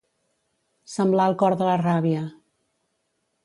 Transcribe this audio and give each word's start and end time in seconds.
Semblar 0.93 1.27
el 1.33 1.37
cor 1.43 1.57
de 1.61 1.67
la 1.69 1.77
ràbia. 1.85 2.25